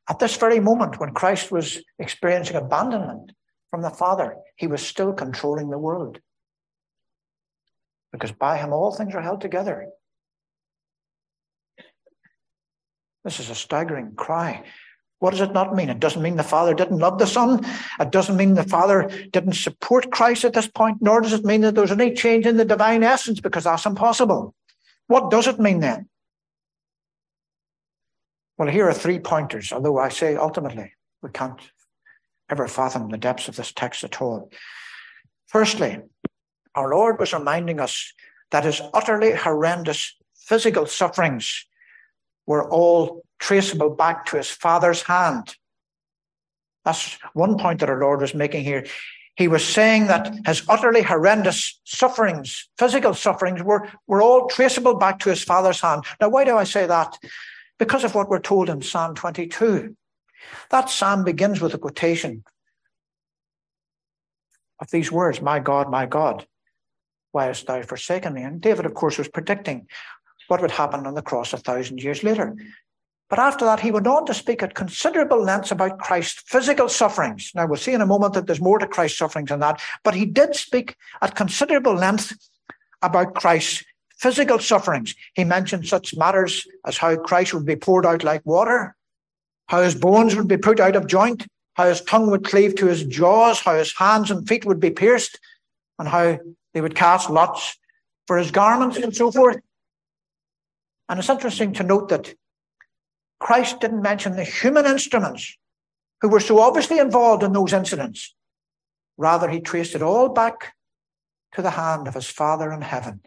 [0.09, 3.31] at this very moment, when Christ was experiencing abandonment
[3.71, 6.19] from the Father, he was still controlling the world.
[8.11, 9.87] Because by him all things are held together.
[13.23, 14.63] This is a staggering cry.
[15.19, 15.89] What does it not mean?
[15.89, 17.65] It doesn't mean the Father didn't love the Son.
[17.97, 21.61] It doesn't mean the Father didn't support Christ at this point, nor does it mean
[21.61, 24.53] that there's any change in the divine essence, because that's impossible.
[25.07, 26.09] What does it mean then?
[28.57, 31.59] Well, here are three pointers, although I say ultimately we can't
[32.49, 34.51] ever fathom the depths of this text at all.
[35.47, 35.99] Firstly,
[36.75, 38.13] our Lord was reminding us
[38.51, 41.65] that his utterly horrendous physical sufferings
[42.45, 45.55] were all traceable back to his Father's hand.
[46.85, 48.85] That's one point that our Lord was making here.
[49.35, 55.19] He was saying that his utterly horrendous sufferings, physical sufferings, were, were all traceable back
[55.19, 56.03] to his Father's hand.
[56.21, 57.17] Now, why do I say that?
[57.83, 59.93] Because of what we're told in Psalm 22.
[60.69, 62.45] That psalm begins with a quotation
[64.79, 66.47] of these words My God, my God,
[67.33, 68.43] why hast thou forsaken me?
[68.43, 69.87] And David, of course, was predicting
[70.47, 72.55] what would happen on the cross a thousand years later.
[73.29, 77.51] But after that, he went on to speak at considerable lengths about Christ's physical sufferings.
[77.53, 80.15] Now, we'll see in a moment that there's more to Christ's sufferings than that, but
[80.15, 82.31] he did speak at considerable length
[83.01, 83.83] about Christ's
[84.23, 85.15] physical sufferings.
[85.33, 88.95] He mentioned such matters as how Christ would be poured out like water,
[89.67, 92.85] how his bones would be put out of joint, how his tongue would cleave to
[92.85, 95.39] his jaws, how his hands and feet would be pierced,
[95.99, 96.39] and how
[96.73, 97.77] they would cast lots
[98.25, 99.59] for his garments and so forth.
[101.09, 102.33] And it's interesting to note that
[103.41, 105.57] Christ didn't mention the human instruments
[106.21, 108.33] who were so obviously involved in those incidents.
[109.17, 110.73] Rather, he traced it all back
[111.55, 113.19] to the hand of his Father in heaven.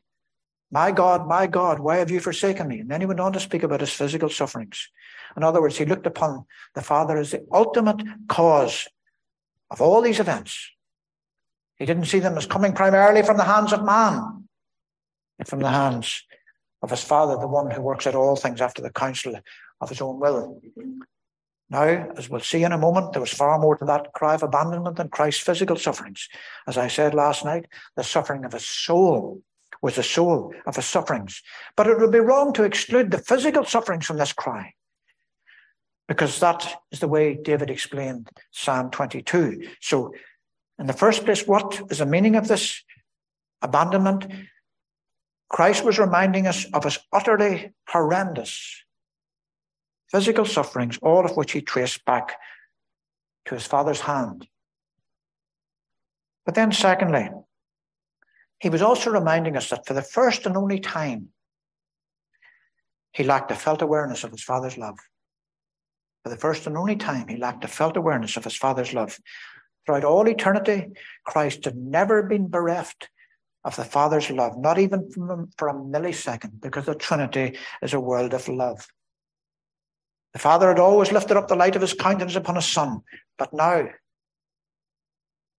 [0.76, 2.80] My God, my God, why have you forsaken me?
[2.80, 4.90] And then he went on to speak about his physical sufferings.
[5.34, 8.86] In other words, he looked upon the Father as the ultimate cause
[9.70, 10.70] of all these events.
[11.76, 14.48] He didn't see them as coming primarily from the hands of man,
[15.38, 16.24] but from the hands
[16.82, 19.40] of his Father, the one who works out all things after the counsel
[19.80, 20.60] of his own will.
[21.70, 21.84] Now,
[22.18, 24.96] as we'll see in a moment, there was far more to that cry of abandonment
[24.96, 26.28] than Christ's physical sufferings.
[26.66, 27.64] As I said last night,
[27.96, 29.40] the suffering of his soul
[29.82, 31.42] was the soul of his sufferings.
[31.76, 34.72] But it would be wrong to exclude the physical sufferings from this cry,
[36.08, 39.68] because that is the way David explained Psalm 22.
[39.80, 40.12] So,
[40.78, 42.82] in the first place, what is the meaning of this
[43.62, 44.26] abandonment?
[45.48, 48.82] Christ was reminding us of his utterly horrendous
[50.10, 52.36] physical sufferings, all of which he traced back
[53.46, 54.46] to his father's hand.
[56.44, 57.28] But then, secondly,
[58.58, 61.28] he was also reminding us that for the first and only time,
[63.12, 64.98] he lacked a felt awareness of his father's love.
[66.22, 69.18] For the first and only time, he lacked a felt awareness of his father's love.
[69.84, 70.88] Throughout all eternity,
[71.24, 73.08] Christ had never been bereft
[73.64, 75.10] of the Father's love, not even
[75.56, 78.86] for a millisecond, because the Trinity is a world of love.
[80.32, 83.00] The Father had always lifted up the light of his countenance upon his Son,
[83.38, 83.88] but now,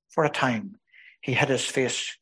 [0.10, 0.78] for a time,
[1.22, 2.18] he hid his face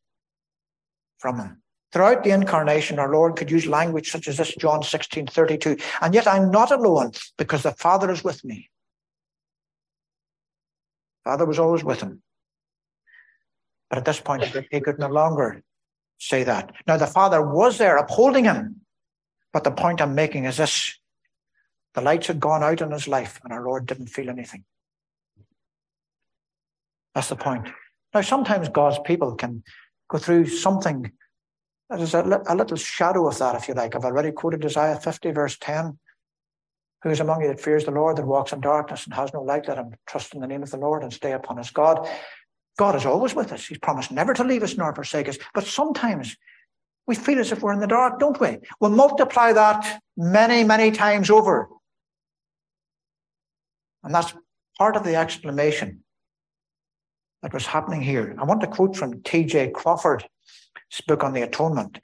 [1.17, 1.61] from him.
[1.91, 5.77] Throughout the incarnation, our Lord could use language such as this, John 16, 32.
[6.01, 8.69] And yet I'm not alone because the Father is with me.
[11.23, 12.21] Father was always with him.
[13.89, 15.63] But at this point, he could no longer
[16.19, 16.73] say that.
[16.87, 18.81] Now, the Father was there upholding him.
[19.53, 20.99] But the point I'm making is this
[21.93, 24.65] the lights had gone out in his life, and our Lord didn't feel anything.
[27.13, 27.69] That's the point.
[28.13, 29.63] Now, sometimes God's people can
[30.09, 31.11] go through something
[31.89, 33.95] that is a, a little shadow of that, if you like.
[33.95, 35.97] I've already quoted Isaiah 50, verse 10.
[37.03, 39.43] Who is among you that fears the Lord, that walks in darkness and has no
[39.43, 39.67] light?
[39.67, 42.09] Let him trust in the name of the Lord and stay upon his God.
[42.77, 43.67] God is always with us.
[43.67, 45.37] He's promised never to leave us nor forsake us.
[45.53, 46.35] But sometimes
[47.05, 48.57] we feel as if we're in the dark, don't we?
[48.79, 51.69] We'll multiply that many, many times over.
[54.03, 54.33] And that's
[54.77, 56.03] part of the explanation
[57.45, 58.35] that was happening here.
[58.39, 59.69] I want to quote from T.J.
[59.69, 60.25] Crawford's
[61.07, 61.99] book on the atonement.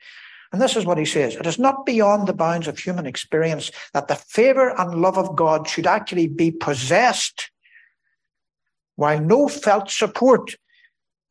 [0.51, 3.71] And this is what he says It is not beyond the bounds of human experience
[3.95, 7.49] that the favor and love of God should actually be possessed,
[8.97, 10.53] while no felt support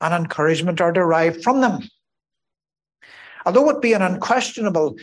[0.01, 1.89] and encouragement are derived from them.
[3.47, 4.97] Although it be an unquestionable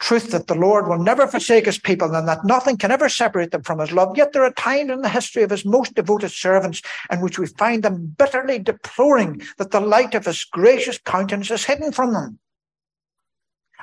[0.00, 3.52] truth that the Lord will never forsake his people and that nothing can ever separate
[3.52, 4.16] them from his love.
[4.16, 6.82] Yet there are times in the history of his most devoted servants
[7.12, 11.64] in which we find them bitterly deploring that the light of his gracious countenance is
[11.64, 12.38] hidden from them.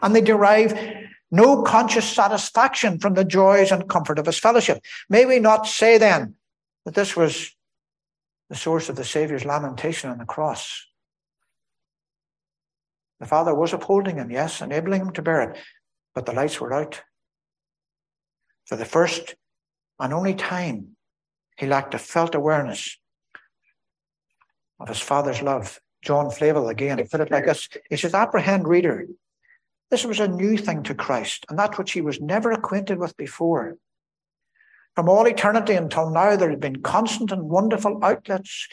[0.02, 0.78] And they derive
[1.32, 4.84] no conscious satisfaction from the joys and comfort of his fellowship.
[5.10, 6.36] May we not say then
[6.86, 7.56] that this was
[8.50, 10.88] the source of the Saviour's lamentation on the cross?
[13.20, 15.58] The Father was upholding him, yes, enabling him to bear it,
[16.18, 17.04] but the lights were out.
[18.66, 19.36] For the first
[20.00, 20.98] and only time,
[21.60, 22.98] He lacked a felt awareness
[24.80, 25.80] of his father's love.
[26.02, 27.70] John Flavel again, he put it like this.
[27.92, 29.06] He says, apprehend reader.
[29.92, 33.16] This was a new thing to Christ, and that which he was never acquainted with
[33.16, 33.78] before.
[34.96, 38.68] From all eternity until now, there had been constant and wonderful outlets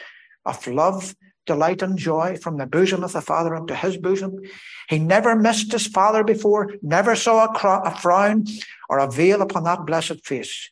[0.46, 1.14] of love,
[1.46, 4.40] delight, and joy from the bosom of the Father unto his bosom.
[4.88, 8.44] He never missed his Father before, never saw a, cro- a frown
[8.88, 10.70] or a veil upon that blessed face.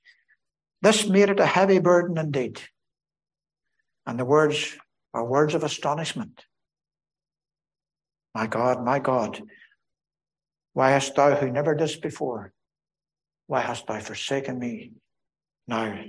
[0.83, 2.61] This made it a heavy burden indeed.
[4.07, 4.77] And the words
[5.15, 6.45] are words of astonishment.
[8.35, 9.43] My God, my God,
[10.73, 12.53] why hast thou who never didst before?
[13.47, 14.93] Why hast thou forsaken me
[15.69, 16.05] now?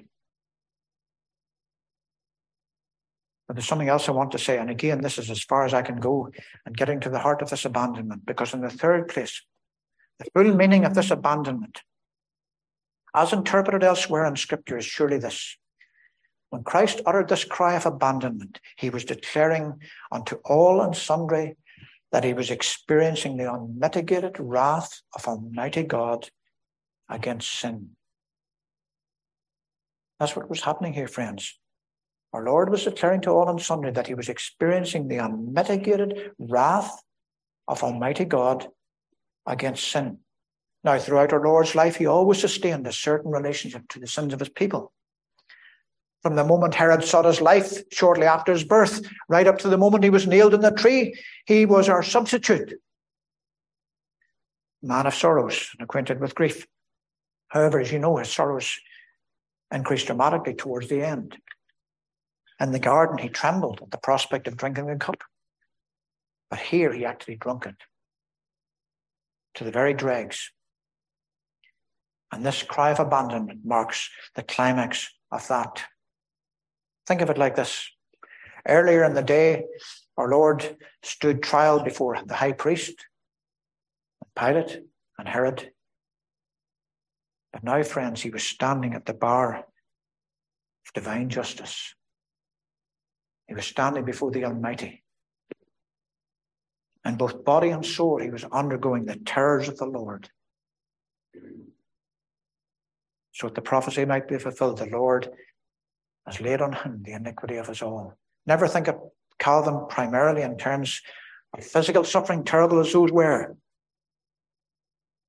[3.54, 4.58] There's something else I want to say.
[4.58, 6.30] And again, this is as far as I can go
[6.66, 8.26] and getting to the heart of this abandonment.
[8.26, 9.42] Because in the third place,
[10.20, 11.82] the full meaning of this abandonment,
[13.16, 15.58] as interpreted elsewhere in Scripture, is surely this.
[16.50, 19.80] When Christ uttered this cry of abandonment, he was declaring
[20.12, 21.56] unto all and sundry
[22.12, 26.30] that he was experiencing the unmitigated wrath of Almighty God
[27.10, 27.92] against sin.
[30.20, 31.60] That's what was happening here, friends.
[32.34, 37.02] Our Lord was declaring to all on Sunday that he was experiencing the unmitigated wrath
[37.68, 38.68] of Almighty God
[39.46, 40.20] against sin.
[40.84, 44.40] Now, throughout our Lord's life, he always sustained a certain relationship to the sins of
[44.40, 44.92] his people
[46.24, 49.78] from the moment Herod sought his life shortly after his birth, right up to the
[49.78, 51.14] moment he was nailed in the tree,
[51.46, 52.74] he was our substitute.
[54.82, 56.66] Man of sorrows and acquainted with grief.
[57.50, 58.80] However, as you know, his sorrows
[59.72, 61.38] increased dramatically towards the end.
[62.64, 65.22] In the garden, he trembled at the prospect of drinking the cup.
[66.50, 67.76] But here he actually drunk it
[69.56, 70.52] to the very dregs.
[72.32, 75.84] And this cry of abandonment marks the climax of that
[77.06, 77.90] Think of it like this.
[78.68, 79.66] Earlier in the day,
[80.18, 82.94] our Lord stood trial before the high priest,
[84.38, 84.80] Pilate,
[85.18, 85.72] and Herod.
[87.52, 91.94] But now, friends, he was standing at the bar of divine justice.
[93.48, 95.04] He was standing before the Almighty.
[97.06, 100.30] And both body and soul, he was undergoing the terrors of the Lord.
[103.34, 105.30] So that the prophecy might be fulfilled, the Lord
[106.26, 108.18] has laid on him the iniquity of us all.
[108.46, 108.96] Never think of
[109.40, 111.02] Calvary primarily in terms
[111.54, 113.56] of physical suffering, terrible as those were.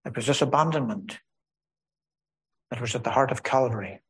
[0.05, 1.19] It was this abandonment
[2.71, 4.01] that was at the heart of Calvary,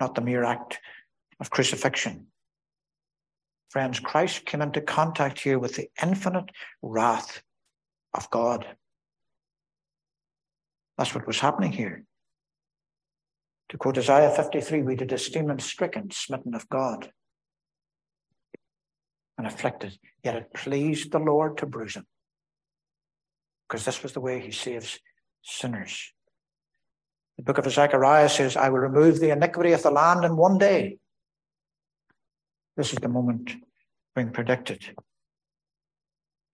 [0.00, 0.80] not the mere act
[1.40, 2.26] of crucifixion.
[3.70, 6.50] Friends, Christ came into contact here with the infinite
[6.82, 7.42] wrath
[8.12, 8.66] of God.
[10.98, 12.04] That's what was happening here.
[13.70, 17.10] To quote Isaiah 53, we did esteem him stricken, smitten of God,
[19.38, 19.98] and afflicted.
[20.22, 22.06] Yet it pleased the Lord to bruise him.
[23.66, 24.98] Because this was the way he saves
[25.42, 26.12] sinners.
[27.38, 30.58] The book of Zechariah says, I will remove the iniquity of the land in one
[30.58, 30.98] day.
[32.76, 33.52] This is the moment
[34.14, 34.96] being predicted.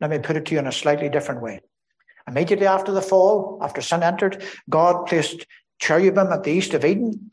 [0.00, 1.61] Let me put it to you in a slightly different way.
[2.26, 5.46] Immediately after the fall, after sin entered, God placed
[5.81, 7.31] cherubim at the east of Eden,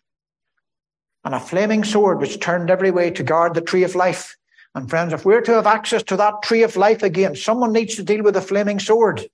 [1.24, 4.36] and a flaming sword which turned every way to guard the tree of life.
[4.76, 7.96] And friends, if we're to have access to that tree of life again, someone needs
[7.96, 9.28] to deal with the flaming sword.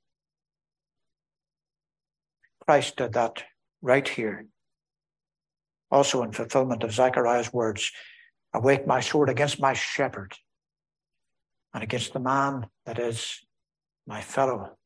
[2.66, 3.44] Christ did that
[3.82, 4.46] right here.
[5.90, 7.92] Also in fulfillment of Zechariah's words,
[8.54, 10.34] awake my sword against my shepherd
[11.74, 13.40] and against the man that is
[14.06, 14.78] my fellow.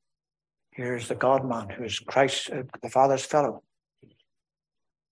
[0.71, 3.63] Here's the God man who is Christ, uh, the Father's fellow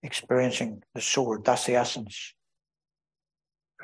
[0.02, 1.44] experiencing the sword.
[1.44, 2.34] That's the essence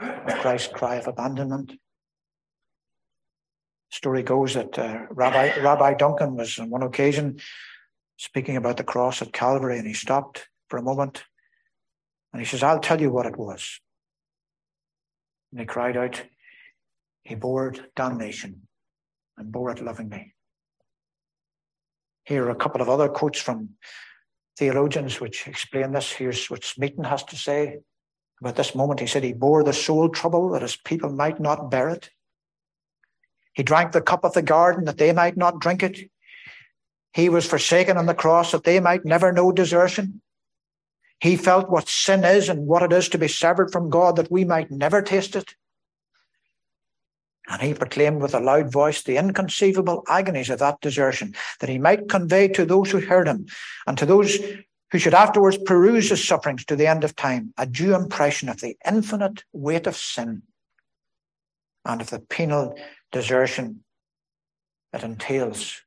[0.00, 1.72] of Christ's cry of abandonment.
[3.90, 7.40] Story goes that uh, Rabbi Rabbi Duncan was on one occasion
[8.18, 11.24] speaking about the cross at Calvary, and he stopped for a moment,
[12.32, 13.80] and he says, "I'll tell you what it was."
[15.50, 16.22] And he cried out,
[17.22, 18.68] "He bore damnation,
[19.36, 20.34] and bore it lovingly."
[22.24, 23.76] Here are a couple of other quotes from
[24.56, 26.12] theologians which explain this.
[26.12, 27.80] Here's what Smeaton has to say
[28.40, 29.00] about this moment.
[29.00, 32.10] He said he bore the soul trouble that his people might not bear it.
[33.52, 36.10] He drank the cup of the garden that they might not drink it.
[37.12, 40.22] He was forsaken on the cross that they might never know desertion.
[41.20, 44.30] He felt what sin is and what it is to be severed from God that
[44.30, 45.54] we might never taste it.
[47.48, 51.78] And he proclaimed with a loud voice the inconceivable agonies of that desertion, that he
[51.78, 53.46] might convey to those who heard him
[53.86, 54.38] and to those
[54.92, 58.60] who should afterwards peruse his sufferings to the end of time, a due impression of
[58.60, 60.42] the infinite weight of sin
[61.84, 62.78] and of the penal
[63.12, 63.84] desertion
[64.92, 65.82] it entails.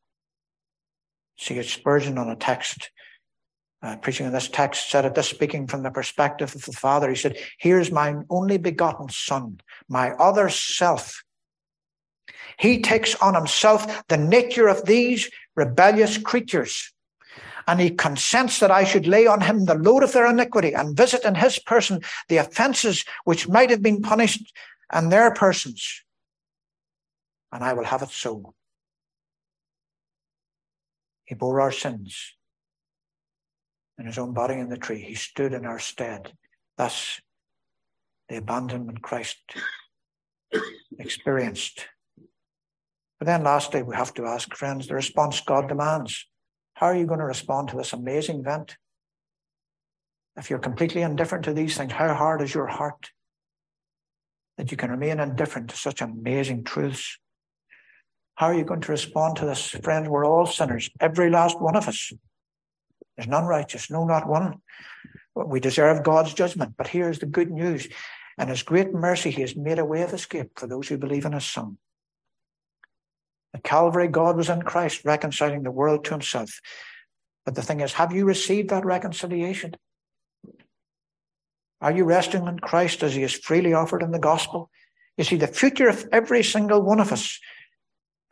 [1.38, 2.92] See, it's Spurgeon on a text,
[3.84, 7.10] uh, preaching on this text, said it this speaking from the perspective of the Father.
[7.10, 9.60] He said, Here's my only begotten Son,
[9.90, 11.24] my other self.
[12.58, 16.94] He takes on himself the nature of these rebellious creatures
[17.68, 20.98] and he consents that I should lay on him the load of their iniquity and
[20.98, 24.54] visit in his person the offences which might have been punished
[24.94, 26.04] in their persons.
[27.52, 28.54] And I will have it so.
[31.26, 32.34] He bore our sins
[34.00, 35.02] in his own body in the tree.
[35.02, 36.34] He stood in our stead.
[36.78, 37.22] Thus,
[38.30, 39.38] the abandonment Christ
[41.00, 41.88] experienced.
[43.20, 46.28] But then, lastly, we have to ask, friends, the response God demands.
[46.74, 48.78] How are you going to respond to this amazing event?
[50.36, 53.12] If you're completely indifferent to these things, how hard is your heart
[54.58, 57.20] that you can remain indifferent to such amazing truths?
[58.36, 59.70] How are you going to respond to this?
[59.70, 62.12] Friends, we're all sinners, every last one of us.
[63.16, 64.62] There's none righteous, no, not one.
[65.36, 66.76] We deserve God's judgment.
[66.78, 67.88] But here's the good news.
[68.40, 71.26] In His great mercy, He has made a way of escape for those who believe
[71.26, 71.78] in His Son.
[73.54, 76.60] At Calvary, God was in Christ reconciling the world to himself.
[77.46, 79.76] But the thing is, have you received that reconciliation?
[81.82, 84.72] Are you resting in Christ as he is freely offered in the gospel?
[85.18, 87.40] You see, the future of every single one of us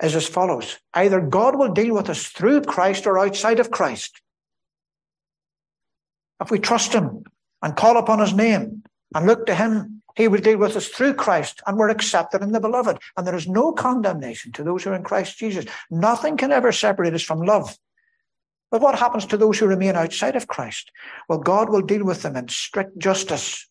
[0.01, 0.79] is as follows.
[0.93, 4.21] Either God will deal with us through Christ or outside of Christ.
[6.41, 7.23] If we trust him
[7.61, 8.83] and call upon his name
[9.13, 12.51] and look to him he will deal with us through Christ, and we're accepted in
[12.51, 12.97] the beloved.
[13.15, 15.65] And there is no condemnation to those who are in Christ Jesus.
[15.89, 17.77] Nothing can ever separate us from love.
[18.69, 20.91] But what happens to those who remain outside of Christ?
[21.27, 23.67] Well, God will deal with them in strict justice.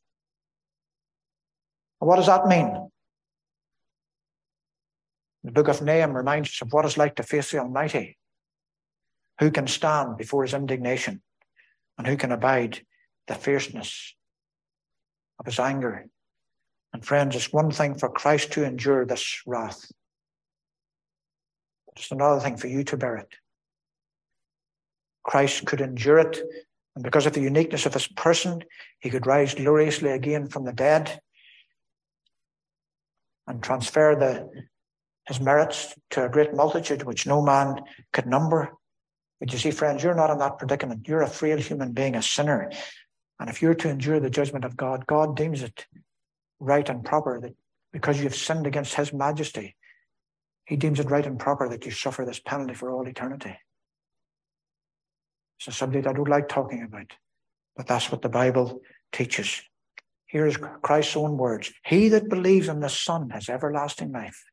[1.99, 2.91] What does that mean?
[5.45, 8.19] The book of Nahum reminds us of what it's like to face the Almighty.
[9.41, 11.23] Who can stand before his indignation?
[11.99, 12.81] And who can abide
[13.27, 14.15] the fierceness
[15.39, 16.07] of his anger?
[16.93, 19.91] And friends, it's one thing for Christ to endure this wrath.
[21.97, 23.35] It's another thing for you to bear it.
[25.23, 26.41] Christ could endure it,
[26.95, 28.65] and because of the uniqueness of his person,
[29.01, 31.21] he could rise gloriously again from the dead
[33.47, 34.49] and transfer the,
[35.27, 37.81] his merits to a great multitude which no man
[38.13, 38.73] could number.
[39.41, 41.09] But you see, friends, you're not in that predicament.
[41.09, 42.71] You're a frail human being, a sinner.
[43.41, 45.87] And if you're to endure the judgment of God, God deems it
[46.61, 47.57] right and proper that
[47.91, 49.77] because you have sinned against his majesty,
[50.67, 53.57] he deems it right and proper that you suffer this penalty for all eternity.
[55.59, 57.13] It's a subject I don't like talking about,
[57.77, 59.63] but that's what the Bible teaches.
[60.27, 64.45] Here is Christ's own words He that believes in the Son has everlasting life.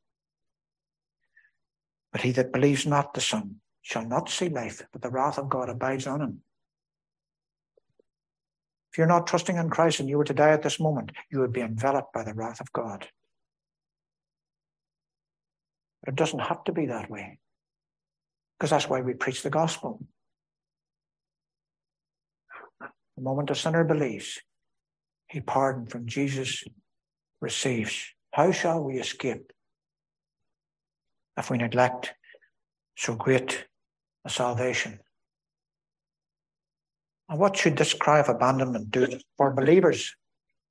[2.11, 3.57] But he that believes not the Son
[3.87, 6.41] shall not see life, but the wrath of God abides on him.
[8.91, 11.39] If you're not trusting in Christ and you were to die at this moment, you
[11.39, 13.07] would be enveloped by the wrath of God.
[16.03, 17.39] But it doesn't have to be that way.
[18.59, 20.05] Because that's why we preach the gospel.
[22.81, 24.41] The moment a sinner believes,
[25.29, 26.65] he pardon from Jesus
[27.39, 28.05] receives.
[28.31, 29.53] How shall we escape
[31.37, 32.13] if we neglect
[32.97, 33.63] so great
[34.29, 34.99] salvation?
[37.29, 39.07] And what should this cry of abandonment do
[39.37, 40.15] for believers?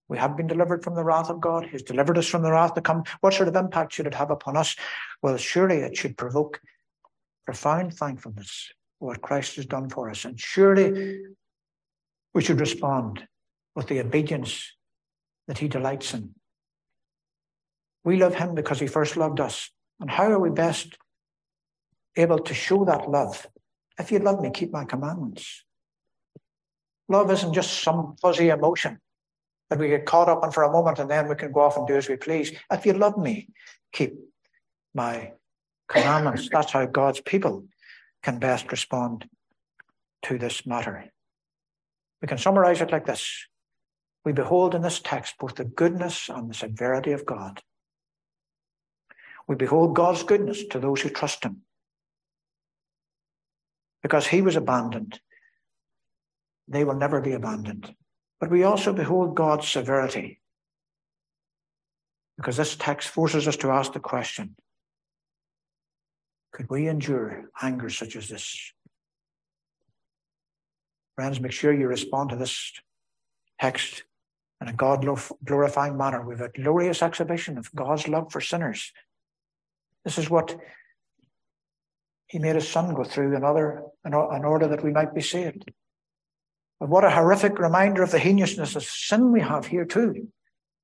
[0.08, 1.66] We have been delivered from the wrath of God.
[1.66, 3.02] He's delivered us from the wrath to come.
[3.20, 4.76] What sort of impact should it have upon us?
[5.20, 6.60] Well, surely it should provoke
[7.44, 10.24] profound thankfulness for what Christ has done for us.
[10.24, 11.22] And surely
[12.34, 13.26] we should respond
[13.74, 14.72] with the obedience
[15.48, 16.34] that he delights in.
[18.04, 19.70] We love him because he first loved us.
[20.00, 20.96] And how are we best
[22.16, 23.46] able to show that love?
[23.98, 25.64] If you love me, keep my commandments.
[27.08, 28.98] Love isn't just some fuzzy emotion
[29.70, 31.76] that we get caught up in for a moment and then we can go off
[31.76, 32.52] and do as we please.
[32.70, 33.48] If you love me,
[33.92, 34.14] keep
[34.94, 35.32] my
[35.88, 36.48] commandments.
[36.52, 37.66] That's how God's people
[38.22, 39.28] can best respond
[40.22, 41.10] to this matter.
[42.20, 43.46] We can summarize it like this
[44.24, 47.62] We behold in this text both the goodness and the severity of God.
[49.46, 51.62] We behold God's goodness to those who trust Him
[54.06, 55.20] because He was abandoned
[56.68, 57.94] they will never be abandoned.
[58.40, 60.40] But we also behold God's severity.
[62.36, 64.56] Because this text forces us to ask the question
[66.52, 68.72] could we endure anger such as this?
[71.14, 72.72] Friends, make sure you respond to this
[73.60, 74.04] text
[74.62, 75.06] in a God
[75.44, 78.92] glorifying manner with a glorious exhibition of God's love for sinners.
[80.04, 80.58] This is what
[82.26, 85.70] He made His Son go through another in order that we might be saved.
[86.80, 90.28] But what a horrific reminder of the heinousness of sin we have here, too,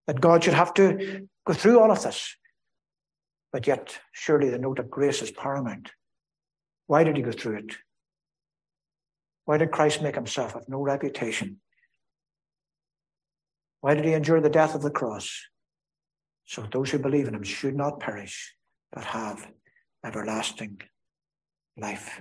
[0.07, 2.36] that God should have to go through all of this.
[3.53, 5.90] But yet, surely the note of grace is paramount.
[6.86, 7.76] Why did he go through it?
[9.45, 11.61] Why did Christ make himself of no reputation?
[13.80, 15.47] Why did he endure the death of the cross?
[16.47, 18.55] So those who believe in him should not perish,
[18.93, 19.51] but have
[20.05, 20.80] everlasting
[21.77, 22.20] life.